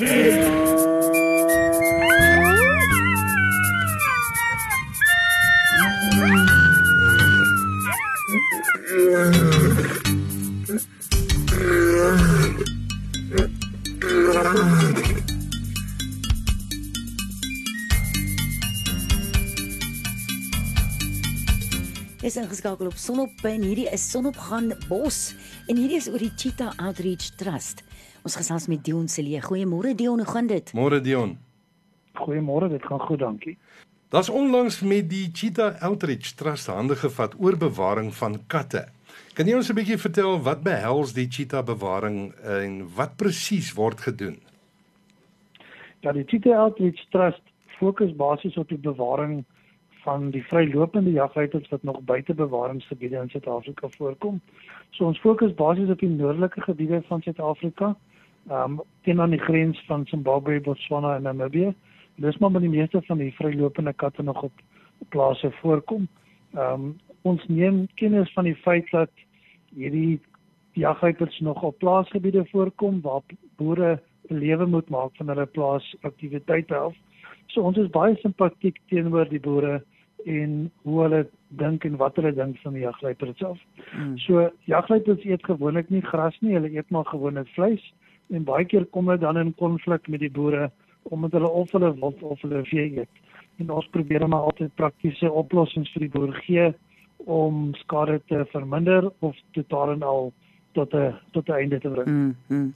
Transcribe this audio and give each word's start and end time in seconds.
Yeah. 0.00 1.73
Is 22.34 22.40
ingeskakel 22.42 22.88
op 22.90 22.96
Sonop 22.98 23.44
en 23.46 23.62
hierdie 23.62 23.84
is 23.94 24.02
Sonopgaan 24.10 24.72
Bos 24.88 25.18
en 25.70 25.78
hierdie 25.78 26.00
is 26.00 26.08
oor 26.10 26.18
die 26.18 26.32
Cheetah 26.34 26.72
Outreach 26.82 27.28
Trust. 27.38 27.84
Ons 28.26 28.34
gesels 28.34 28.66
met 28.66 28.80
Dion 28.82 29.06
Celie. 29.06 29.38
Goeiemôre 29.38 29.92
Dion, 29.94 30.18
hoe 30.18 30.26
gaan 30.26 30.48
dit? 30.50 30.72
Môre 30.74 30.98
Dion. 30.98 31.36
Goeiemôre, 32.18 32.72
dit 32.72 32.82
gaan 32.90 33.04
goed, 33.04 33.20
dankie. 33.22 33.54
Daar's 34.10 34.32
onlangs 34.34 34.80
met 34.82 35.06
die 35.12 35.28
Cheetah 35.30 35.78
Outreach 35.86 36.34
Trust 36.34 36.72
hande 36.74 36.98
gevat 36.98 37.38
oor 37.38 37.54
bewaring 37.54 38.10
van 38.18 38.40
katte. 38.50 38.88
Kan 39.38 39.46
jy 39.46 39.54
ons 39.54 39.70
'n 39.70 39.78
bietjie 39.78 40.02
vertel 40.02 40.42
wat 40.42 40.66
behels 40.66 41.14
die 41.14 41.30
cheetah 41.30 41.62
bewaring 41.62 42.34
en 42.42 42.82
wat 42.96 43.14
presies 43.16 43.70
word 43.78 44.00
gedoen? 44.00 44.40
Ja, 46.02 46.10
die 46.10 46.26
Cheetah 46.26 46.66
Outreach 46.66 47.06
Trust 47.14 47.46
fokus 47.78 48.10
basies 48.10 48.56
op 48.56 48.68
die 48.68 48.82
bewaring 48.90 49.44
van 50.04 50.30
die 50.30 50.42
vrylopende 50.44 51.12
jagluipers 51.12 51.68
wat 51.68 51.82
nog 51.82 52.00
buite 52.04 52.34
bewaringsgebiede 52.34 53.16
in 53.16 53.28
Suid-Afrika 53.28 53.88
voorkom. 53.88 54.40
So 54.90 55.06
ons 55.08 55.20
fokus 55.20 55.54
basies 55.54 55.90
op 55.90 56.02
die 56.04 56.10
noordelike 56.10 56.60
gebiede 56.60 57.02
van 57.08 57.22
Suid-Afrika, 57.22 57.94
ehm 58.48 58.78
um, 58.78 58.80
teen 59.02 59.20
aan 59.20 59.32
die 59.32 59.40
grens 59.40 59.80
van 59.86 60.06
Zimbabwe, 60.06 60.60
Botswana 60.60 61.14
en 61.16 61.22
Namibië. 61.22 61.74
Dis 62.16 62.38
maar 62.38 62.50
met 62.50 62.62
die 62.62 62.70
meeste 62.70 63.02
van 63.02 63.18
die 63.18 63.32
vrylopende 63.34 63.92
katte 63.92 64.22
nog 64.22 64.42
op 64.42 64.52
plase 65.08 65.50
voorkom. 65.60 66.08
Ehm 66.54 66.72
um, 66.72 66.96
ons 67.22 67.46
neem 67.48 67.86
kennis 67.94 68.32
van 68.32 68.44
die 68.44 68.56
feit 68.56 68.90
dat 68.90 69.10
hierdie 69.74 70.20
jagluipers 70.72 71.38
nog 71.40 71.62
op 71.62 71.78
plaasgebiede 71.78 72.44
voorkom 72.50 73.00
waar 73.00 73.22
boere 73.56 74.02
lewe 74.28 74.66
moet 74.66 74.88
maak 74.88 75.16
van 75.16 75.28
hulle 75.28 75.46
plaasaktiwiteite 75.46 76.76
af. 76.76 76.94
So 77.46 77.60
ons 77.60 77.78
is 77.78 77.90
baie 77.90 78.16
simpatiek 78.20 78.80
teenoor 78.88 79.28
die 79.28 79.40
boere 79.40 79.82
en 80.24 80.70
hoe 80.82 81.02
hulle 81.02 81.26
dink 81.48 81.84
en 81.84 81.96
wat 81.96 82.16
hulle 82.16 82.32
dink 82.34 82.58
van 82.62 82.72
die 82.76 82.84
jagluipers 82.84 83.38
self. 83.38 83.60
Hmm. 83.92 84.16
So 84.18 84.48
jagluipers 84.70 85.24
eet 85.24 85.44
gewoonlik 85.44 85.90
nie 85.90 86.02
gras 86.02 86.36
nie, 86.40 86.54
hulle 86.56 86.72
eet 86.72 86.90
maar 86.90 87.06
gewoonlik 87.10 87.48
vleis 87.54 87.84
en 88.32 88.46
baie 88.48 88.64
keer 88.64 88.86
kom 88.94 89.08
hulle 89.10 89.20
dan 89.20 89.38
in 89.38 89.54
konflik 89.60 90.08
met 90.08 90.20
die 90.20 90.32
boere 90.32 90.70
omdat 91.12 91.36
hulle 91.36 91.48
of 91.48 91.72
hulle 91.76 91.92
wild 92.00 92.22
of 92.22 92.40
hulle 92.40 92.64
vee 92.64 92.86
eet. 93.00 93.22
En 93.60 93.70
ons 93.70 93.88
probeer 93.92 94.28
maar 94.28 94.48
altyd 94.48 94.74
praktiese 94.74 95.30
oplossings 95.30 95.92
vir 95.92 96.06
die 96.06 96.12
boer 96.14 96.32
gee 96.46 96.72
om 97.30 97.74
skade 97.80 98.20
te 98.28 98.44
verminder 98.52 99.10
of 99.20 99.36
totaal 99.52 99.92
en 99.92 100.02
al 100.02 100.32
tot 100.72 100.94
'n 100.94 101.14
tot 101.32 101.48
'n 101.48 101.52
einde 101.52 101.80
te 101.80 101.88
bring. 101.88 102.08
Mm. 102.08 102.36
-hmm. 102.48 102.72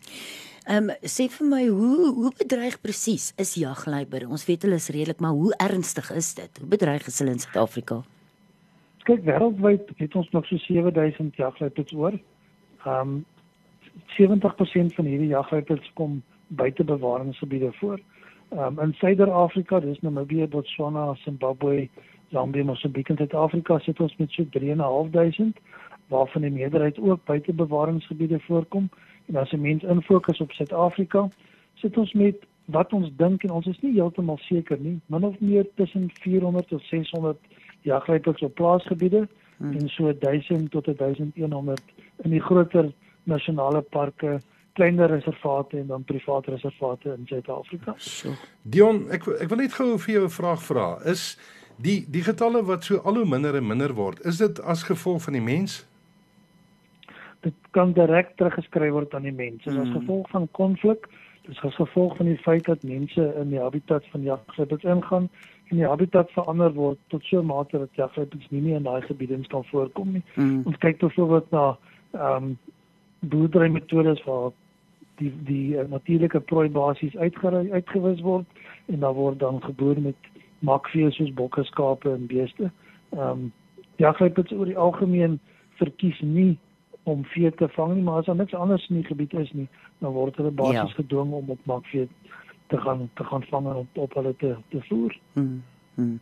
Ehm 0.68 0.90
um, 0.90 0.96
sê 1.08 1.24
vir 1.32 1.46
my 1.48 1.62
hoe 1.72 2.10
hoe 2.14 2.30
bedreig 2.36 2.74
presies 2.84 3.30
is 3.40 3.54
jagluiper? 3.56 4.26
Ons 4.28 4.42
weet 4.44 4.66
hulle 4.66 4.76
is 4.76 4.90
redelik, 4.92 5.22
maar 5.24 5.32
hoe 5.32 5.54
ernstig 5.64 6.10
is 6.12 6.34
dit? 6.36 6.60
Hoe 6.60 6.68
bedreig 6.68 7.06
is 7.08 7.20
hulle 7.22 7.32
in 7.32 7.40
Suid-Afrika? 7.40 8.02
Kyk, 9.08 9.22
wêreldwyd 9.24 9.88
het 9.96 10.18
ons 10.20 10.28
nog 10.36 10.44
so 10.50 10.60
7000 10.66 11.40
jagluipers 11.40 11.94
oor. 11.96 12.18
Ehm 12.84 13.14
um, 13.14 13.24
70% 14.18 14.92
van 14.98 15.08
hierdie 15.08 15.30
jagluipers 15.32 15.88
kom 15.94 16.20
buite 16.60 16.84
bewaringsgebiede 16.84 17.72
voor. 17.80 17.96
Ehm 18.50 18.78
um, 18.78 18.84
in 18.84 18.94
Suider-Afrika, 19.00 19.80
dis 19.80 20.04
Namibië, 20.04 20.52
Botswana, 20.52 21.14
Zimbabwe, 21.24 21.88
Zambië, 22.30 22.62
Mosambik 22.62 23.08
en 23.08 23.16
Suid-Afrika 23.16 23.78
sit 23.78 24.00
ons 24.00 24.16
met 24.16 24.30
so 24.36 24.44
3.500 24.60 25.64
waarvan 26.12 26.42
die 26.44 26.50
meerderheid 26.50 26.98
ook 27.00 27.24
buite 27.24 27.52
bewaringsgebiede 27.52 28.40
voorkom. 28.40 28.90
En 29.28 29.36
as 29.36 29.52
'n 29.52 29.60
mens 29.60 29.82
infokus 29.82 30.40
op 30.40 30.52
Suid-Afrika, 30.52 31.28
sit 31.74 31.96
ons 31.96 32.12
met 32.12 32.36
wat 32.64 32.92
ons 32.92 33.10
dink 33.16 33.42
en 33.42 33.50
ons 33.50 33.66
is 33.66 33.80
nie 33.80 33.92
heeltemal 33.92 34.38
seker 34.38 34.78
nie, 34.80 35.00
min 35.06 35.24
of 35.24 35.40
meer 35.40 35.66
tussen 35.74 36.10
400 36.20 36.68
tot 36.68 36.82
600 36.82 37.38
jagluipers 37.80 38.42
op 38.42 38.54
plaasgebiede 38.54 39.28
hmm. 39.56 39.72
en 39.72 39.88
so 39.88 40.12
1000 40.18 40.70
tot 40.70 40.84
1100 40.98 41.80
in 42.24 42.30
die 42.30 42.40
groter 42.40 42.92
nasionale 43.24 43.80
parke 43.80 44.40
kleiner 44.72 45.10
reservate 45.10 45.78
en 45.78 45.86
dan 45.86 46.04
private 46.04 46.50
reservate 46.50 47.14
in 47.18 47.26
Suid-Afrika. 47.26 47.94
So. 47.96 48.34
Dion, 48.62 49.08
ek 49.10 49.26
ek 49.40 49.50
wil 49.50 49.64
net 49.64 49.74
gou 49.74 49.96
vir 49.98 50.14
jou 50.14 50.24
'n 50.24 50.36
vraag 50.36 50.62
vra. 50.62 50.86
Is 51.04 51.38
die 51.76 52.04
die 52.10 52.22
getalle 52.22 52.62
wat 52.64 52.84
so 52.84 53.00
al 53.04 53.16
hoe 53.16 53.26
minder 53.26 53.56
en 53.56 53.66
minder 53.66 53.94
word, 53.94 54.20
is 54.26 54.38
dit 54.38 54.60
as 54.60 54.82
gevolg 54.82 55.22
van 55.22 55.32
die 55.32 55.42
mens? 55.42 55.87
Dit 57.46 57.54
kan 57.70 57.92
direk 57.92 58.36
teruggeskryf 58.36 58.92
word 58.92 59.14
aan 59.14 59.28
die 59.28 59.34
mense 59.34 59.70
mm. 59.70 59.80
as 59.80 59.96
gevolg 59.96 60.30
van 60.30 60.48
konflik 60.60 61.08
dis 61.48 61.60
as 61.64 61.74
gevolg 61.80 62.16
van 62.16 62.26
die 62.26 62.38
feit 62.44 62.64
dat 62.64 62.82
mense 62.82 63.34
in 63.40 63.50
die 63.50 63.60
habitat 63.60 64.06
van 64.12 64.22
jagluiperds 64.22 64.84
ingaan 64.84 65.28
en 65.68 65.76
die 65.76 65.86
habitat 65.88 66.30
verander 66.36 66.72
word 66.74 66.98
tot 67.08 67.24
so 67.24 67.40
'n 67.40 67.46
mate 67.46 67.78
dat 67.78 67.94
jagluiperds 67.94 68.50
nie 68.50 68.60
meer 68.60 68.76
in 68.76 68.88
daai 68.88 69.02
gebiede 69.02 69.38
kan 69.48 69.64
voorkom 69.64 70.12
nie 70.12 70.24
mm. 70.34 70.62
ons 70.66 70.76
kyk 70.76 70.98
byvoorbeeld 70.98 71.50
na 71.50 71.76
ehm 72.12 72.44
um, 72.44 72.58
boerdery 73.20 73.68
metodes 73.68 74.24
waar 74.24 74.50
die 75.18 75.32
die 75.44 75.76
uh, 75.76 75.84
natuurlike 75.88 76.40
prooi 76.40 76.68
basies 76.70 77.16
uitgewis 77.16 78.20
word 78.20 78.46
en 78.86 79.00
dan 79.00 79.14
word 79.14 79.38
dan 79.38 79.62
geboor 79.62 80.00
met 80.00 80.16
makvee 80.58 81.10
soos 81.10 81.32
bokke, 81.34 81.64
skape 81.64 82.10
en 82.10 82.26
beeste. 82.26 82.70
Ehm 83.10 83.30
um, 83.30 83.52
jagluiperds 83.98 84.52
oor 84.52 84.66
die 84.66 84.78
algemeen 84.78 85.40
verkies 85.80 86.20
nie 86.20 86.58
om 87.08 87.24
vee 87.24 87.50
te 87.54 87.68
vang 87.68 87.94
nie, 87.94 88.02
maar 88.02 88.20
as 88.20 88.28
daar 88.28 88.36
niks 88.36 88.54
anders 88.54 88.88
in 88.88 89.00
die 89.00 89.08
gebied 89.08 89.34
is 89.40 89.52
nie, 89.52 89.68
dan 89.98 90.12
word 90.12 90.36
hulle 90.36 90.50
basies 90.50 90.94
ja. 90.94 91.00
gedwing 91.00 91.32
om 91.32 91.50
op 91.54 91.60
makvee 91.70 92.08
te 92.68 92.80
gaan 92.84 93.10
te 93.14 93.24
gaan 93.24 93.44
vang 93.50 93.66
en 93.66 93.82
op, 93.84 94.00
op 94.06 94.14
hulle 94.14 94.34
te 94.36 94.56
te 94.68 94.82
voer. 94.88 95.18
Hmm. 95.32 95.62
hmm. 95.94 96.20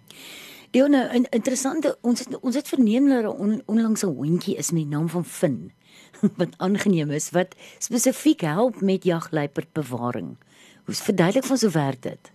Dione, 0.71 1.03
interessante 1.31 1.97
ons 2.03 2.25
het, 2.25 2.41
ons 2.41 2.55
het 2.55 2.69
verneem 2.69 3.09
dat 3.09 3.25
'n 3.25 3.41
on, 3.47 3.63
onlangs 3.67 4.05
'n 4.05 4.17
hondjie 4.21 4.57
is 4.57 4.71
met 4.73 4.83
die 4.83 4.95
naam 4.97 5.09
van 5.09 5.25
Fin 5.25 5.73
wat 6.41 6.59
aangeneem 6.59 7.11
is 7.11 7.31
wat 7.31 7.57
spesifiek 7.79 8.41
help 8.41 8.81
met 8.81 9.05
jagluiperdbewaring. 9.05 10.37
Hoe's 10.85 11.03
verduidelik 11.03 11.45
van 11.45 11.57
so 11.57 11.71
werk 11.71 12.03
dit? 12.03 12.31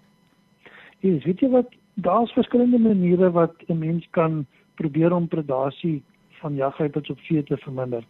Ja, 1.00 1.18
weet 1.24 1.40
jy 1.40 1.50
wat 1.50 1.70
daar's 1.94 2.32
verskillende 2.32 2.80
maniere 2.80 3.32
wat 3.32 3.54
'n 3.68 3.78
mens 3.78 4.08
kan 4.10 4.46
probeer 4.76 5.14
om 5.14 5.28
predasie 5.28 6.04
van 6.42 6.56
jagluiperds 6.56 7.10
op 7.10 7.20
vee 7.20 7.44
te 7.44 7.58
verminder. 7.58 8.04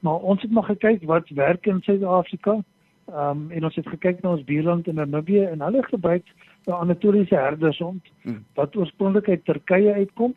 Maar 0.00 0.14
ons 0.14 0.42
het 0.42 0.50
maar 0.50 0.70
gekyk 0.70 1.04
wat 1.04 1.28
werk 1.28 1.66
in 1.66 1.82
Suid-Afrika. 1.82 2.58
Ehm 3.06 3.30
um, 3.30 3.50
en 3.50 3.64
ons 3.64 3.74
het 3.74 3.88
gekyk 3.88 4.22
na 4.22 4.30
ons 4.34 4.44
buurland 4.44 4.86
in 4.86 4.94
Namibië 4.94 5.44
en 5.44 5.60
hulle 5.62 5.82
gebruik 5.82 6.26
'n 6.66 6.70
Anatoliese 6.70 7.34
herdershond 7.34 8.02
hmm. 8.22 8.44
wat 8.54 8.76
oorspronklik 8.76 9.28
uit 9.28 9.44
Turkye 9.44 9.92
uitkom 9.94 10.34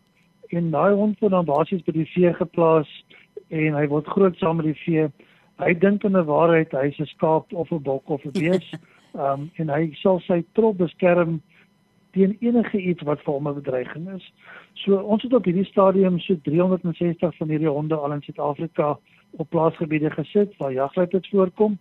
en 0.48 0.70
daai 0.72 0.94
hond 0.94 1.20
word 1.20 1.32
dan 1.32 1.46
basies 1.46 1.84
by 1.84 1.92
die 1.92 2.12
vee 2.14 2.34
geplaas 2.34 2.92
en 3.48 3.74
hy 3.74 3.88
word 3.88 4.08
groot 4.08 4.38
saam 4.38 4.62
met 4.62 4.70
die 4.70 4.81
vee. 4.84 5.08
Hy 5.58 5.74
dink 5.74 6.04
in 6.04 6.18
'n 6.18 6.26
waarheid 6.26 6.72
hy's 6.72 7.00
'n 7.00 7.06
skaap 7.06 7.54
of 7.54 7.72
'n 7.72 7.81
bok 7.81 8.10
of 8.10 8.26
'n 8.26 8.31
bees. 8.31 8.70
Ehm 9.18 9.42
um, 9.42 9.52
en 9.56 9.70
hy 9.70 9.90
sal 9.94 10.20
sy 10.20 10.44
trop 10.54 10.78
beskerm 10.78 11.42
teen 12.12 12.38
enige 12.40 12.81
iets 12.81 13.03
wat 13.08 13.22
vir 13.22 13.34
hom 13.34 13.47
'n 13.47 13.53
bedreiging 13.62 14.09
is. 14.16 14.31
So 14.74 14.97
ons 14.97 15.24
het 15.24 15.33
op 15.33 15.45
hierdie 15.45 15.66
stadium 15.66 16.19
so 16.19 16.36
360 16.44 17.36
van 17.38 17.50
hierdie 17.50 17.69
honde 17.69 17.95
al 17.95 18.13
in 18.13 18.22
Suid-Afrika 18.22 18.98
op 19.31 19.50
plaasgebiede 19.50 20.10
gesit 20.10 20.57
waar 20.57 20.74
jagluiperds 20.74 21.30
voorkom 21.30 21.78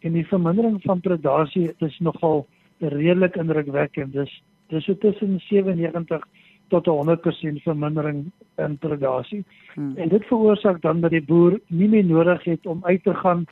en 0.00 0.12
die 0.12 0.26
vermindering 0.26 0.82
van 0.82 1.00
predasie 1.00 1.70
is 1.78 1.98
nogal 1.98 2.46
redelik 2.78 3.36
indrukwekkend. 3.36 4.12
Dis 4.12 4.42
dis 4.68 4.84
so 4.84 4.94
tussen 4.94 5.40
97 5.40 6.24
tot 6.68 6.86
100% 6.86 7.62
vermindering 7.62 8.30
in 8.56 8.78
predasie. 8.78 9.44
Hmm. 9.74 9.92
En 9.96 10.08
dit 10.08 10.24
veroorsaak 10.24 10.80
dan 10.82 11.00
dat 11.00 11.10
die 11.10 11.24
boer 11.24 11.60
nie 11.66 11.88
meer 11.88 12.04
nodig 12.04 12.44
het 12.44 12.66
om 12.66 12.80
uit 12.82 13.02
te 13.02 13.14
gaan 13.14 13.44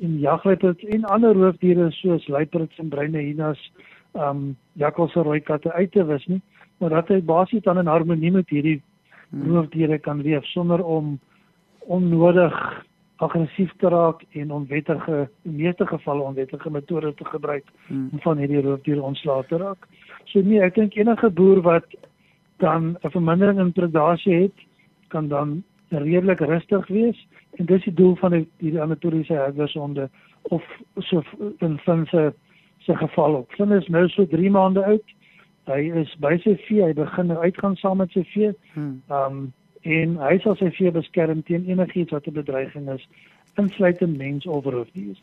en 0.00 0.18
jagluiperds 0.18 0.84
en 0.84 1.04
ander 1.04 1.34
roofdiere 1.34 1.90
soos 1.90 2.26
luiperds 2.28 2.78
en 2.78 2.88
bruine 2.88 3.18
hyenas 3.18 3.72
um 4.12 4.56
jakkals 4.72 5.14
en 5.14 5.22
rooi 5.22 5.40
katte 5.40 5.72
uit 5.72 5.92
te 5.92 6.04
wis 6.04 6.26
nie, 6.26 6.40
maar 6.78 6.90
dat 6.90 7.08
hy 7.08 7.20
basies 7.22 7.62
dan 7.62 7.78
in 7.78 7.86
harmonie 7.86 8.30
met 8.32 8.48
hierdie 8.48 8.80
hmm. 9.30 9.50
roofdiere 9.52 9.98
kan 9.98 10.22
leef 10.22 10.44
sonder 10.44 10.84
om 10.84 11.18
onnodig 11.88 12.84
aggressief 13.16 13.72
te 13.78 13.88
raak 13.88 14.22
en 14.38 14.52
onwettige 14.52 15.28
in 15.42 15.56
meeste 15.56 15.86
gevalle 15.86 16.22
onwettige 16.22 16.70
metodes 16.70 17.14
te 17.16 17.24
gebruik 17.24 17.64
hmm. 17.86 18.08
om 18.12 18.20
van 18.20 18.38
hierdie 18.38 18.62
roofdiere 18.62 19.02
ontslae 19.02 19.46
te 19.48 19.56
raak. 19.56 19.88
So 20.24 20.40
nee, 20.44 20.60
ek 20.62 20.74
dink 20.74 20.94
enige 20.94 21.30
boer 21.30 21.62
wat 21.62 21.86
dan 22.58 22.96
'n 23.02 23.10
vermindering 23.10 23.58
in 23.58 23.72
predasie 23.72 24.34
het, 24.34 24.66
kan 25.08 25.28
dan 25.28 25.62
redelik 25.88 26.40
rustig 26.40 26.86
wees 26.88 27.26
en 27.56 27.66
dis 27.66 27.84
die 27.84 27.94
doel 27.94 28.16
van 28.16 28.30
die, 28.30 28.48
die 28.58 28.80
anatoliese 28.80 29.32
herdersonde 29.32 30.08
of 30.42 30.64
so 30.98 31.22
in 31.58 31.78
finse 31.78 32.34
se 32.78 32.96
geval 32.96 33.34
op. 33.34 33.52
Fin 33.52 33.72
is 33.72 33.88
nou 33.88 34.08
so 34.08 34.26
3 34.26 34.50
maande 34.50 34.84
oud. 34.84 35.14
Hy 35.68 35.80
is 36.00 36.16
by 36.22 36.36
sy 36.42 36.56
vee, 36.66 36.82
hy 36.82 36.92
begin 36.96 37.32
uitgaan 37.36 37.76
saam 37.76 38.00
met 38.00 38.12
sy 38.16 38.24
vee. 38.32 38.52
Hmm. 38.72 39.02
Um 39.08 39.48
en 39.88 40.16
hy 40.20 40.38
sal 40.42 40.56
sy 40.58 40.68
vee 40.74 40.90
beskerm 40.92 41.42
teen 41.46 41.68
enigiets 41.70 42.12
wat 42.12 42.26
'n 42.26 42.34
bedreiging 42.34 42.88
is, 42.90 43.04
insluitend 43.56 44.16
mens 44.18 44.46
of 44.46 44.64
roofdier. 44.64 45.16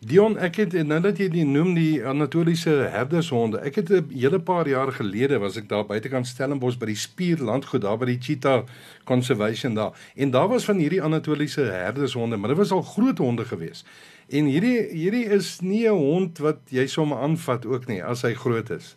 Dion, 0.00 0.34
ek 0.42 0.56
het 0.58 0.74
nou 0.84 0.98
dat 1.00 1.18
jy 1.18 1.28
die 1.32 1.44
noem 1.46 1.74
die 1.76 2.02
Anatoliese 2.04 2.72
herdershonde. 2.92 3.60
Ek 3.64 3.76
het 3.76 3.90
'n 3.90 4.10
hele 4.10 4.40
paar 4.40 4.68
jaar 4.68 4.92
gelede 4.92 5.38
was 5.38 5.56
ek 5.56 5.68
daar 5.68 5.86
buitekant 5.86 6.26
Stellenbosch 6.26 6.78
by 6.78 6.86
die 6.86 6.98
Spierlandgoed 6.98 7.82
daar 7.82 7.98
by 7.98 8.06
die 8.06 8.18
Cheetah 8.18 8.64
Conservation 9.04 9.74
daar. 9.74 9.92
En 10.16 10.30
daar 10.30 10.48
was 10.48 10.64
van 10.64 10.76
hierdie 10.76 11.02
Anatoliese 11.02 11.60
herdershonde, 11.60 12.36
maar 12.36 12.48
dit 12.48 12.58
was 12.58 12.72
al 12.72 12.82
groot 12.82 13.18
honde 13.18 13.44
gewees. 13.44 13.84
En 14.28 14.44
hierdie 14.44 14.88
hierdie 14.90 15.24
is 15.24 15.60
nie 15.60 15.86
'n 15.86 15.96
hond 15.96 16.38
wat 16.38 16.58
jy 16.70 16.86
sommer 16.86 17.18
aanvat 17.18 17.66
ook 17.66 17.86
nie 17.86 18.02
as 18.04 18.22
hy 18.22 18.34
groot 18.34 18.70
is. 18.70 18.96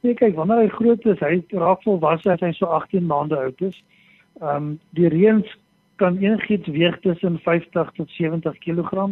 Nee, 0.00 0.14
kyk, 0.14 0.34
wanneer 0.34 0.58
hy 0.58 0.68
groot 0.68 1.06
is, 1.06 1.18
hy 1.18 1.42
raak 1.50 1.82
volwasse 1.82 2.30
as 2.30 2.40
hy 2.40 2.52
so 2.52 2.66
18 2.66 3.06
maande 3.06 3.36
oud 3.36 3.60
is. 3.60 3.82
Ehm 4.40 4.56
um, 4.56 4.80
die 4.90 5.08
reëns 5.08 5.56
kan 5.96 6.16
enigiets 6.16 6.68
weeg 6.68 7.00
tussen 7.00 7.38
50 7.38 7.90
tot 7.96 8.10
70 8.10 8.58
kg 8.58 9.10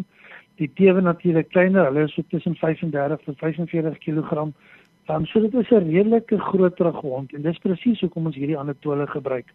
die 0.60 0.70
teewe 0.78 1.00
natuurlik 1.04 1.48
kleiner, 1.52 1.88
hulle 1.90 2.06
is 2.06 2.14
so 2.14 2.22
tussen 2.32 2.56
35 2.56 3.24
tot 3.24 3.38
45 3.38 3.98
kg. 4.04 4.52
Um, 5.08 5.26
so 5.26 5.40
dit 5.40 5.54
is 5.54 5.70
'n 5.70 5.88
redelike 5.92 6.38
groot 6.38 6.76
terughond 6.76 7.32
en 7.32 7.42
dis 7.42 7.58
presies 7.58 8.00
hoekom 8.00 8.26
ons 8.26 8.36
hierdie 8.36 8.58
anatole 8.58 9.06
gebruik. 9.06 9.52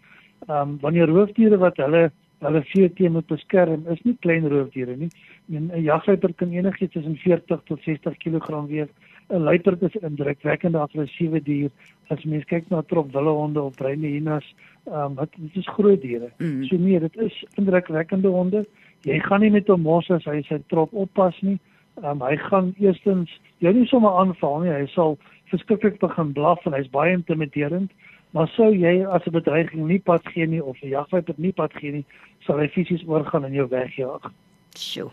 Ehm 0.48 0.62
um, 0.62 0.78
wanneer 0.82 1.08
roofdiere 1.08 1.58
wat 1.58 1.78
hulle 1.78 2.12
hulle 2.40 2.62
vee 2.64 2.94
teen 2.94 3.12
moet 3.12 3.28
beskerm, 3.28 3.84
is 3.88 4.02
nie 4.04 4.18
klein 4.20 4.48
roofdiere 4.48 4.96
nie. 4.96 5.10
'n 5.50 5.84
Jagluiper 5.84 6.34
kan 6.34 6.52
enigiets 6.52 6.94
tussen 6.94 7.16
40 7.16 7.62
tot 7.66 7.82
60 7.82 8.18
kg 8.18 8.68
weeg. 8.68 8.90
'n 9.32 9.44
Luiperd 9.44 9.82
is 9.82 9.96
'n 9.96 10.06
indrukwekkende 10.06 10.80
aggressiewe 10.80 11.42
dier. 11.42 11.72
As 12.10 12.24
mens 12.24 12.46
kyk 12.46 12.70
na 12.70 12.82
trop 12.82 13.12
willeehonde 13.12 13.62
of 13.62 13.76
bruine 13.76 14.08
hyenas, 14.08 14.46
ehm 14.86 14.96
um, 14.96 15.16
wat 15.16 15.30
dit 15.38 15.56
is 15.56 15.68
groot 15.68 16.02
diere. 16.02 16.32
Mm. 16.38 16.64
So 16.64 16.76
nee, 16.76 17.00
dit 17.00 17.18
is 17.18 17.46
indrukwekkende 17.56 18.28
honde 18.28 18.66
jy 19.08 19.20
gaan 19.26 19.42
nie 19.42 19.52
met 19.54 19.70
hom 19.72 19.84
mos 19.86 20.10
as 20.14 20.26
hy 20.30 20.42
sy 20.48 20.60
trop 20.74 20.94
oppas 20.98 21.38
nie. 21.46 21.58
Um, 22.02 22.22
hy 22.24 22.38
gaan 22.48 22.72
eerstens 22.82 23.34
jou 23.64 23.74
nie 23.76 23.88
sommer 23.90 24.14
aanval 24.22 24.62
nie. 24.64 24.74
Hy 24.74 24.86
sal 24.94 25.18
verskriklik 25.52 26.00
begin 26.04 26.34
blaf 26.38 26.64
en 26.70 26.78
hy's 26.78 26.90
baie 26.94 27.14
intimiderend. 27.16 27.92
Maar 28.32 28.48
sou 28.56 28.70
jy 28.72 29.02
as 29.04 29.26
'n 29.28 29.36
bedreiging 29.36 29.88
nie 29.88 30.00
pad 30.00 30.24
gee 30.34 30.46
nie 30.48 30.64
of 30.64 30.78
'n 30.82 30.94
jagwyper 30.94 31.36
nie 31.38 31.52
pad 31.52 31.74
gee 31.74 31.92
nie, 31.92 32.06
sal 32.46 32.60
hy 32.60 32.68
fisies 32.68 33.04
oorgaan 33.08 33.46
en 33.46 33.54
jou 33.54 33.68
wegjaag. 33.68 34.32
Sjoe. 34.78 35.12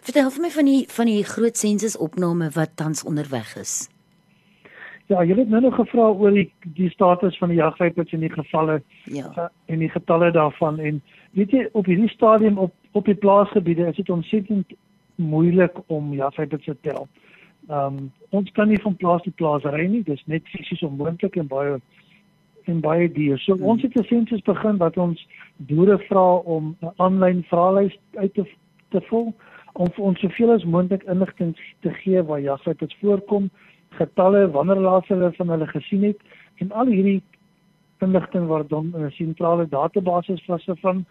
Vertel 0.00 0.30
vir 0.32 0.42
my 0.42 0.50
van 0.50 0.68
die 0.68 0.82
van 0.88 1.08
die 1.10 1.22
groot 1.28 1.56
sensusopname 1.60 2.50
wat 2.56 2.76
tans 2.80 3.04
onderweg 3.04 3.56
is. 3.60 3.88
Ja, 5.10 5.24
jy 5.26 5.34
het 5.36 5.48
nou 5.50 5.60
nog 5.60 5.74
gevra 5.76 6.06
oor 6.08 6.32
die 6.32 6.46
die 6.78 6.90
status 6.90 7.36
van 7.38 7.50
die 7.52 7.58
jagwypers 7.58 8.12
in 8.16 8.22
die 8.24 8.32
gevalle 8.32 8.78
ja. 9.04 9.32
Uh, 9.36 9.48
en 9.66 9.82
die 9.82 9.90
getalle 9.90 10.30
daarvan 10.32 10.78
en 10.78 11.02
weet 11.36 11.52
jy 11.52 11.66
op 11.72 11.90
hierdie 11.90 12.08
stadium 12.14 12.58
op 12.58 12.72
op 12.92 13.04
die 13.04 13.14
plaasgebiede 13.14 13.86
is 13.90 13.96
dit 13.96 14.10
ontsettend 14.10 14.72
moeilik 15.16 15.76
om 15.86 16.14
jagwypers 16.14 16.64
te 16.64 16.76
tel. 16.80 17.08
Ehm 17.68 17.98
um, 17.98 18.12
ons 18.30 18.50
kan 18.56 18.68
nie 18.68 18.80
van 18.80 18.96
plaas 18.96 19.22
tot 19.22 19.34
plaas 19.34 19.66
ry 19.74 19.86
nie, 19.86 20.02
dis 20.06 20.22
net 20.26 20.48
fisies 20.48 20.82
onmoontlik 20.86 21.36
en 21.36 21.46
baie 21.46 21.76
en 22.70 22.80
baie 22.80 23.12
duur. 23.12 23.38
So 23.38 23.54
hmm. 23.54 23.68
ons 23.74 23.82
het 23.82 23.94
'n 23.98 24.04
sensus 24.08 24.42
begin 24.42 24.76
wat 24.76 24.96
ons 24.96 25.26
boere 25.56 25.98
vra 26.08 26.34
om 26.34 26.76
'n 26.80 26.92
aanlyn 26.96 27.44
vraelys 27.52 27.98
uit 28.14 28.34
te 28.34 28.46
te 28.90 29.00
vul 29.10 29.34
om 29.80 29.90
vir 29.96 30.04
ons 30.10 30.20
soveel 30.20 30.52
as 30.54 30.64
moontlik 30.74 31.04
inligting 31.08 31.54
te 31.84 31.92
gee 32.02 32.22
waar 32.28 32.40
jagwypers 32.44 32.96
voorkom, 33.00 33.48
getalle, 33.98 34.44
wanneer 34.56 34.80
laas 34.84 35.08
hulle 35.08 35.32
van 35.38 35.52
hulle 35.54 35.68
gesien 35.72 36.04
het 36.10 36.20
en 36.60 36.72
al 36.82 36.92
hierdie 36.92 37.20
inligting 38.04 38.46
word 38.48 38.68
dan 38.68 38.92
in 38.94 39.06
'n 39.06 39.16
sentrale 39.16 39.66
database 39.68 40.36
vasgevang 40.46 41.04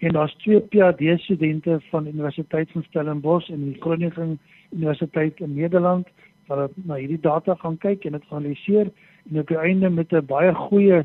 en 0.00 0.12
daar's 0.12 0.34
twee 0.44 0.60
PhD 0.60 1.20
studente 1.20 1.80
van 1.90 2.06
Universiteit 2.06 2.70
van 2.72 2.82
Stellenbosch 2.82 3.50
en 3.50 3.64
die 3.64 3.80
Groningen 3.80 4.38
Universiteit 4.70 5.40
in 5.40 5.54
Nederland 5.54 6.08
wat 6.46 6.70
na 6.84 6.94
hierdie 6.94 7.20
data 7.20 7.54
gaan 7.54 7.78
kyk 7.78 8.04
en 8.04 8.12
dit 8.12 8.30
analiseer 8.30 8.90
en 9.30 9.40
op 9.40 9.48
die 9.48 9.58
einde 9.58 9.90
met 9.90 10.12
'n 10.12 10.26
baie 10.26 10.54
goeie 10.54 11.04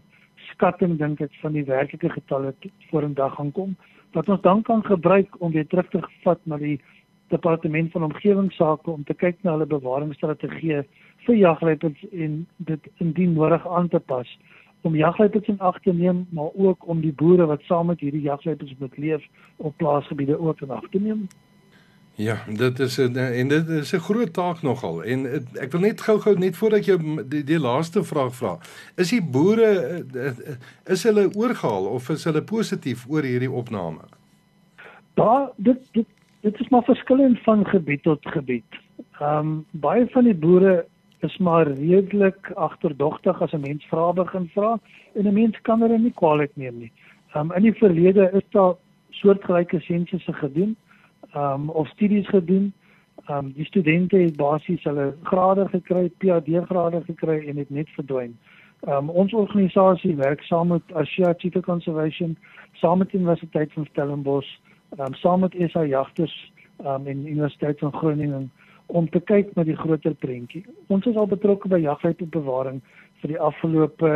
skatting 0.51 0.97
dink 0.97 1.21
ek 1.21 1.33
van 1.41 1.53
die 1.53 1.65
werklike 1.65 2.09
getalle 2.09 2.53
voor 2.89 3.03
in 3.03 3.13
dag 3.13 3.35
gaan 3.35 3.51
kom 3.51 3.75
wat 4.13 4.29
ons 4.29 4.41
dan 4.41 4.61
kan 4.61 4.83
gebruik 4.85 5.41
om 5.41 5.51
weer 5.51 5.67
terug 5.67 5.89
te 5.89 5.99
vat 6.23 6.39
na 6.43 6.57
die 6.57 6.79
departement 7.27 7.91
van 7.91 8.03
omgewingsake 8.03 8.91
om 8.91 9.03
te 9.03 9.13
kyk 9.13 9.37
na 9.41 9.55
hulle 9.55 9.65
bewaringsstrategieë 9.65 10.83
vir 11.25 11.35
jagluiperds 11.35 12.03
en 12.11 12.45
dit 12.57 12.91
indien 12.97 13.33
nodig 13.33 13.67
aan 13.67 13.89
te 13.89 13.99
pas 13.99 14.37
om 14.85 14.95
jagluiperds 14.95 15.47
in 15.49 15.59
ag 15.59 15.79
te 15.81 15.93
neem, 15.93 16.27
maar 16.29 16.53
ook 16.53 16.87
om 16.87 17.01
die 17.01 17.13
boere 17.13 17.45
wat 17.49 17.63
saam 17.65 17.89
met 17.89 17.99
hierdie 17.99 18.21
jagluiperds 18.21 18.75
moet 18.77 18.97
leef 18.97 19.23
op 19.57 19.73
plaasgebiede 19.81 20.39
ook 20.39 20.61
in 20.61 20.71
ag 20.71 20.85
te 20.91 21.01
neem. 21.01 21.27
Ja, 22.15 22.37
dit 22.47 22.79
is 22.79 22.97
'n 22.97 23.17
en 23.17 23.47
dit 23.47 23.67
is 23.67 23.93
'n 23.93 23.99
groot 23.99 24.33
taak 24.33 24.61
nogal 24.61 25.03
en 25.03 25.25
ek 25.53 25.71
wil 25.71 25.81
net 25.81 26.01
gou-gou 26.01 26.37
net 26.37 26.57
voordat 26.57 26.85
jou 26.85 27.23
die, 27.27 27.43
die 27.43 27.59
laaste 27.59 28.03
vraag 28.03 28.35
vra. 28.35 28.57
Is 28.95 29.09
die 29.09 29.21
boere 29.21 30.03
eh, 30.13 30.31
is 30.85 31.03
hulle 31.03 31.29
oorgehaal 31.35 31.85
of 31.85 32.09
is 32.09 32.23
hulle 32.23 32.41
positief 32.41 33.05
oor 33.09 33.23
hierdie 33.23 33.51
opname? 33.51 33.99
Daar 35.13 35.51
dit 35.57 35.89
dit 35.91 36.07
dit 36.45 36.59
is 36.59 36.69
maar 36.69 36.83
verskillend 36.83 37.39
van 37.43 37.65
gebied 37.65 38.03
tot 38.03 38.19
gebied. 38.21 38.81
Ehm 39.19 39.37
um, 39.37 39.65
baie 39.71 40.05
van 40.13 40.23
die 40.23 40.35
boere 40.35 40.85
is 41.25 41.37
maar 41.37 41.67
redelik 41.67 42.51
agterdogtig 42.53 43.41
as 43.41 43.53
'n 43.53 43.65
mens 43.67 43.85
vra 43.85 44.11
begin 44.13 44.49
vra 44.53 44.79
en 45.13 45.27
'n 45.27 45.33
mens 45.33 45.61
kan 45.61 45.81
hulle 45.81 45.97
nie 45.97 46.13
kwaliek 46.21 46.55
neem 46.55 46.77
nie. 46.77 46.91
Um 47.35 47.51
in 47.51 47.61
die 47.61 47.73
verlede 47.73 48.29
is 48.33 48.45
daar 48.49 48.73
soortgelyke 49.09 49.79
sensusse 49.79 50.33
gedoen, 50.33 50.75
um 51.35 51.69
of 51.69 51.87
studies 51.87 52.27
gedoen. 52.27 52.73
Um 53.29 53.51
die 53.51 53.65
studente 53.65 54.17
het 54.17 54.35
basies 54.35 54.83
hulle 54.83 55.13
grade 55.23 55.67
gekry, 55.69 56.11
PhD 56.17 56.65
grade 56.69 57.01
gekry 57.05 57.47
en 57.47 57.57
het 57.57 57.69
net 57.69 57.89
verdwyn. 57.89 58.37
Um 58.87 59.09
ons 59.09 59.33
organisasie 59.33 60.15
werk 60.15 60.41
saam 60.41 60.67
met 60.67 60.93
Asia 60.93 61.33
Cheetah 61.37 61.61
Conservation, 61.61 62.37
saam 62.73 62.97
met 62.97 63.09
die 63.09 63.19
Universiteit 63.19 63.73
van 63.73 63.85
Stellenbosch, 63.85 64.57
um 64.99 65.13
saam 65.13 65.39
met 65.39 65.55
SA 65.71 65.85
Jagters 65.85 66.35
um 66.83 67.07
en 67.07 67.27
Universiteit 67.27 67.79
van 67.79 67.93
Groningen 67.93 68.51
om 68.85 69.09
te 69.09 69.19
kyk 69.19 69.55
na 69.55 69.63
die 69.63 69.75
groter 69.75 70.13
prentjie. 70.13 70.65
Ons 70.87 71.05
is 71.05 71.15
al 71.15 71.27
betrokke 71.27 71.69
by 71.71 71.79
jagluipbewaring 71.81 72.81
vir 73.21 73.33
die 73.33 73.39
afgelope 73.41 74.11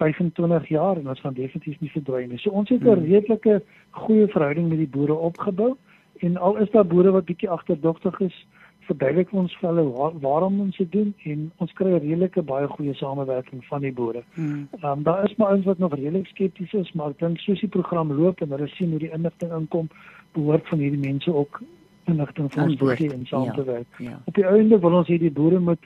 25 0.00 0.68
jaar 0.68 0.98
en 0.98 1.08
ons 1.08 1.20
gaan 1.20 1.36
definitief 1.36 1.78
nie 1.80 1.92
verdwyn 1.92 2.28
nie. 2.32 2.38
So 2.42 2.50
ons 2.50 2.68
het 2.68 2.82
'n 2.82 2.90
hmm. 2.90 3.04
redelike 3.04 3.62
goeie 3.90 4.26
verhouding 4.28 4.68
met 4.68 4.78
die 4.78 4.90
boere 4.90 5.14
opgebou 5.14 5.76
en 6.20 6.36
al 6.36 6.56
is 6.56 6.70
daar 6.70 6.86
boere 6.86 7.10
wat 7.10 7.24
bietjie 7.24 7.50
agterdogtig 7.50 8.20
is, 8.20 8.46
verduidelik 8.88 9.32
ons 9.32 9.56
vir 9.60 9.68
hulle 9.68 9.84
waar, 9.92 10.18
waarom 10.20 10.60
ons 10.60 10.76
dit 10.76 10.92
doen 10.92 11.14
en 11.24 11.52
ons 11.64 11.72
kry 11.72 11.90
'n 11.90 12.00
redelike 12.00 12.42
baie 12.42 12.66
goeie 12.68 12.94
samewerking 12.94 13.64
van 13.64 13.80
die 13.80 13.92
boere. 13.92 14.22
Hmm. 14.34 14.68
Ehm 14.80 14.90
um, 14.90 15.02
daar 15.02 15.24
is 15.24 15.36
maar 15.36 15.54
ons 15.54 15.64
wat 15.64 15.78
nog 15.78 15.94
redelik 15.94 16.26
skepties 16.26 16.72
is, 16.72 16.92
maar 16.92 17.10
ek 17.10 17.18
dink 17.18 17.38
soos 17.38 17.60
die 17.60 17.68
program 17.68 18.12
loop 18.12 18.40
en 18.40 18.50
hulle 18.50 18.68
sien 18.68 18.90
hoe 18.90 18.98
die 18.98 19.12
inligting 19.12 19.52
inkom, 19.52 19.88
behoort 20.32 20.68
van 20.68 20.78
hierdie 20.78 21.10
mense 21.10 21.34
ook 21.34 21.62
inligting 22.04 22.52
vir 22.52 22.62
ons 22.62 22.76
te 22.76 22.96
gee 22.96 23.12
en 23.12 23.26
saam 23.26 23.44
ja, 23.44 23.52
te 23.52 23.64
werk. 23.64 23.98
Ja. 23.98 24.20
Op 24.24 24.34
die 24.34 24.46
einde 24.46 24.78
wil 24.78 24.98
ons 25.00 25.08
hê 25.08 25.18
die 25.18 25.30
boere 25.30 25.60
moet 25.60 25.84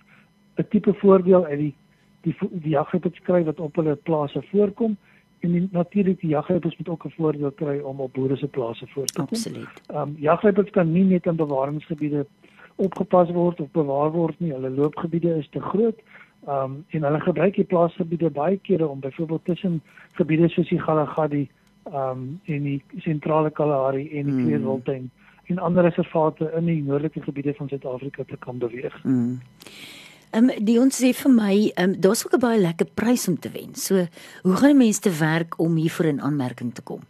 'n 0.58 0.66
tipe 0.68 0.94
voordeel 0.94 1.44
uit 1.44 1.58
die 1.58 1.74
die 2.22 2.34
die 2.50 2.74
jaggebied 2.74 3.20
kry 3.22 3.44
wat 3.44 3.60
op 3.60 3.76
hulle 3.76 3.94
plase 3.94 4.42
voorkom 4.50 4.96
en 5.40 5.68
natuurlik 5.72 6.20
die 6.20 6.30
jaggebied 6.30 6.78
moet 6.78 6.88
ook 6.88 7.04
'n 7.04 7.14
voordeel 7.16 7.50
kry 7.50 7.78
om 7.78 8.00
op 8.00 8.12
boere 8.12 8.36
se 8.36 8.48
plase 8.48 8.86
voor 8.86 9.06
te 9.06 9.12
kom. 9.12 9.28
Absoluut. 9.30 9.82
Ehm 9.86 10.00
um, 10.00 10.16
jaggebied 10.18 10.70
kan 10.70 10.92
nie 10.92 11.04
net 11.04 11.26
in 11.26 11.36
bewaringsgebiede 11.36 12.26
opgepas 12.78 13.30
word 13.34 13.60
of 13.60 13.70
bewaar 13.76 14.10
word 14.14 14.40
nie. 14.40 14.52
Hulle 14.54 14.70
loopgebiede 14.70 15.36
is 15.38 15.48
te 15.50 15.60
groot. 15.60 16.00
Ehm 16.46 16.64
um, 16.64 16.84
en 16.94 17.02
hulle 17.02 17.20
gebruik 17.20 17.54
die 17.54 17.66
plaasgebiede 17.68 18.30
baie 18.30 18.58
kere 18.62 18.86
om 18.88 19.00
byvoorbeeld 19.00 19.44
tussen 19.44 19.80
gebiede 20.20 20.48
soos 20.48 20.68
die 20.68 20.80
Galagadi 20.80 21.48
ehm 21.92 22.10
um, 22.10 22.40
en 22.44 22.62
die 22.62 22.82
sentrale 23.04 23.50
Kalahari 23.50 24.08
en 24.08 24.30
die 24.30 24.34
hmm. 24.34 24.46
Kleurwiltuin 24.46 25.10
en 25.48 25.58
ander 25.58 25.82
reservate 25.82 26.50
in 26.56 26.66
die 26.68 26.82
noordelike 26.84 27.22
gebiede 27.24 27.54
van 27.56 27.68
Suid-Afrika 27.68 28.24
te 28.28 28.36
kan 28.36 28.58
beweeg. 28.58 29.04
Mm. 29.04 29.38
Ehm 30.30 30.50
um, 30.50 30.64
die 30.64 30.76
ons 30.80 30.98
sê 31.00 31.14
vir 31.16 31.32
my, 31.32 31.54
ehm 31.74 31.94
um, 31.94 32.00
daar's 32.04 32.26
ook 32.26 32.36
'n 32.36 32.44
baie 32.44 32.60
lekker 32.60 32.86
prys 32.94 33.28
om 33.28 33.38
te 33.38 33.50
wen. 33.50 33.74
So, 33.74 34.06
hoe 34.42 34.56
gaan 34.56 34.76
mense 34.76 35.00
te 35.00 35.14
werk 35.18 35.58
om 35.58 35.76
hiervoor 35.76 36.06
in 36.06 36.20
aanmerking 36.20 36.74
te 36.74 36.82
kom? 36.82 37.00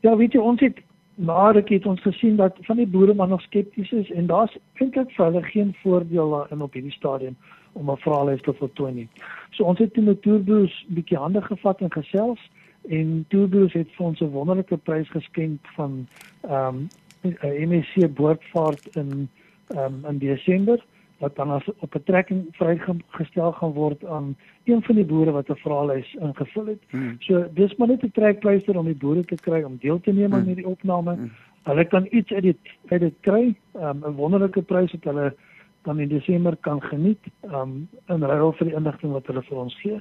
Ja, 0.00 0.16
weet 0.16 0.32
jy, 0.32 0.40
ons 0.40 0.60
het 0.60 0.80
maar 1.20 1.56
ek 1.56 1.68
het 1.68 1.86
ons 1.86 2.00
gesien 2.00 2.36
dat 2.36 2.56
van 2.64 2.76
die 2.80 2.86
boere 2.86 3.14
maar 3.14 3.28
nog 3.28 3.42
skepties 3.42 3.90
is 3.92 4.10
en 4.10 4.26
daar's 4.26 4.56
eintlik 4.80 5.10
vir 5.16 5.24
hulle 5.24 5.42
geen 5.42 5.74
voordeel 5.82 6.46
in 6.50 6.62
op 6.62 6.72
hierdie 6.72 6.96
stadium 6.96 7.36
om 7.72 7.90
'n 7.90 7.96
vraelys 7.96 8.42
te 8.42 8.52
voltooi 8.52 8.92
nie. 8.92 9.08
So 9.50 9.64
ons 9.64 9.78
het 9.78 9.96
met 9.96 10.22
Tourbus 10.22 10.86
bietjie 10.88 11.18
hande 11.18 11.42
gevat 11.42 11.80
en 11.80 11.92
gesels 11.92 12.40
en 12.88 13.24
Tourbus 13.28 13.72
het 13.72 13.88
vir 13.96 14.06
ons 14.06 14.20
'n 14.20 14.30
wonderlike 14.30 14.76
prys 14.76 15.10
geskenk 15.10 15.60
van 15.76 16.06
ehm 16.40 16.66
um, 16.66 16.88
'n 17.22 17.68
MSC 17.68 18.14
boordvaart 18.14 18.96
in 18.96 19.28
ehm 19.66 19.78
um, 19.78 20.04
in 20.08 20.18
Desember 20.18 20.84
wat 21.20 21.36
dan 21.36 21.50
as 21.50 21.68
op 21.78 21.94
'n 21.94 22.02
trekking 22.04 22.46
vrygestel 22.50 23.52
gaan 23.52 23.72
word 23.72 24.04
aan 24.04 24.36
een 24.64 24.82
van 24.82 24.94
die 24.94 25.04
boere 25.04 25.30
wat 25.30 25.48
'n 25.48 25.54
vraelys 25.64 26.14
ingevul 26.14 26.66
het. 26.66 26.82
Hmm. 26.90 27.16
So 27.18 27.48
dis 27.54 27.76
maar 27.76 27.88
net 27.88 28.02
'n 28.02 28.10
trekpleister 28.10 28.78
om 28.78 28.84
die 28.84 29.02
boere 29.02 29.24
te 29.24 29.34
kry 29.34 29.62
om 29.62 29.76
deel 29.80 30.00
te 30.00 30.12
neem 30.12 30.32
aan 30.32 30.38
hmm. 30.38 30.46
hierdie 30.46 30.66
opname. 30.66 31.14
Hmm. 31.14 31.30
Hulle 31.62 31.84
kan 31.84 32.06
iets 32.10 32.32
uit 32.32 32.42
dit 32.42 32.58
uit 32.86 33.00
dit 33.00 33.14
kry, 33.20 33.54
um, 33.74 34.02
'n 34.06 34.14
wonderlike 34.14 34.62
prys 34.62 34.92
wat 34.92 35.04
hulle 35.04 35.34
dan 35.82 35.98
in 35.98 36.08
Desember 36.08 36.56
kan 36.56 36.82
geniet, 36.82 37.24
um, 37.42 37.88
in 38.08 38.22
ruil 38.22 38.52
vir 38.52 38.66
die 38.66 38.76
inligting 38.76 39.12
wat 39.12 39.26
hulle 39.26 39.42
vir 39.42 39.58
ons 39.58 39.80
gee. 39.80 40.00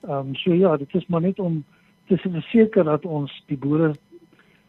Ehm 0.00 0.12
um, 0.12 0.34
so 0.34 0.52
ja, 0.52 0.76
dit 0.76 0.94
is 0.94 1.06
maar 1.06 1.20
net 1.20 1.38
om 1.38 1.64
te 2.06 2.16
verseker 2.16 2.84
dat 2.84 3.04
ons 3.04 3.42
die 3.46 3.58
boere 3.58 3.94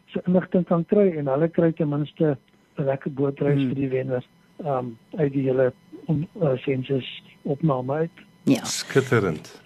se 0.06 0.22
inligting 0.26 0.66
kan 0.66 0.86
kry 0.86 1.12
en 1.18 1.28
hulle 1.28 1.48
kry 1.48 1.72
ten 1.72 1.90
minste 1.90 2.38
'n 2.78 2.84
lekker 2.84 3.14
bootreis 3.14 3.60
hmm. 3.60 3.68
vir 3.68 3.76
die 3.76 3.90
wenner 3.90 4.26
um, 4.66 4.98
uit 5.16 5.34
die 5.34 5.44
hele 5.48 5.74
om 6.06 6.28
uh, 6.42 6.58
sensus 6.66 7.08
opname 7.42 7.94
uit. 7.94 8.24
Ja. 8.44 8.64
Skitterend. 8.66 9.62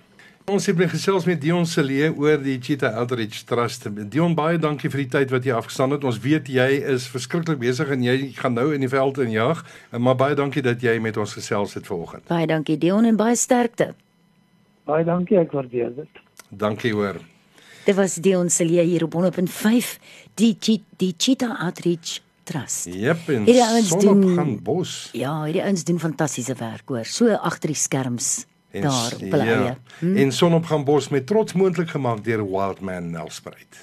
Ons 0.46 0.68
het 0.70 0.78
gesels 0.92 1.26
met 1.26 1.40
Dion 1.42 1.66
Celie 1.66 2.12
oor 2.14 2.38
die 2.38 2.60
Cheetah 2.62 3.00
Outreach 3.02 3.40
Trust. 3.50 3.88
Dion, 4.14 4.36
baie 4.38 4.60
dankie 4.62 4.92
vir 4.94 5.02
die 5.02 5.10
tyd 5.16 5.32
wat 5.34 5.46
jy 5.48 5.56
afgestaan 5.58 5.96
het. 5.96 6.04
Ons 6.06 6.20
weet 6.22 6.52
jy 6.54 6.68
is 6.94 7.08
verskriklik 7.10 7.58
besig 7.64 7.90
en 7.90 8.04
jy 8.06 8.30
gaan 8.38 8.54
nou 8.54 8.68
in 8.76 8.86
die 8.86 8.92
veld 8.92 9.18
en 9.24 9.32
jag, 9.34 9.64
maar 9.98 10.14
baie 10.20 10.38
dankie 10.38 10.62
dat 10.62 10.86
jy 10.86 11.00
met 11.02 11.18
ons 11.18 11.34
gesels 11.34 11.74
het 11.74 11.90
vanoggend. 11.90 12.28
Baie 12.30 12.46
dankie 12.46 12.78
Dion 12.78 13.10
en 13.10 13.18
baie 13.18 13.34
sterkte. 13.36 13.96
Baie 14.86 15.08
dankie, 15.08 15.40
ek 15.42 15.56
waardeer 15.58 15.96
dit. 15.98 16.22
Dankie 16.54 16.94
hoor. 16.94 17.18
Dit 17.86 17.98
was 17.98 18.20
Dion 18.22 18.50
Celie 18.54 18.86
hier 18.86 19.08
op 19.10 19.18
100.5 19.18 19.98
die 20.38 20.54
die 20.62 21.14
Cheetah 21.18 21.58
Outreach 21.66 22.20
Trust. 22.46 22.86
Jep, 22.94 23.30
en 23.30 23.84
son 23.84 24.00
doen, 24.00 24.24
op 24.24 24.36
gaan 24.38 24.60
bos. 24.64 25.10
Ja, 25.18 25.32
hierdie 25.48 25.64
ouens 25.64 25.84
doen 25.84 25.98
fantastiese 26.00 26.54
werk 26.60 26.92
hoor. 26.94 27.08
So 27.10 27.34
agter 27.34 27.72
die 27.74 27.80
skerms 27.80 28.46
en, 28.70 28.86
daar 28.86 29.16
op 29.18 29.24
hulle 29.24 29.48
ja, 29.48 29.58
eie. 29.64 29.74
Hm? 30.00 30.18
En 30.26 30.32
son 30.32 30.54
op 30.54 30.70
gaan 30.70 30.86
bos 30.86 31.10
met 31.10 31.26
trots 31.28 31.58
moontlik 31.58 31.90
gemaak 31.90 32.22
deur 32.24 32.46
Wildman 32.46 33.10
Nelspruit. 33.16 33.82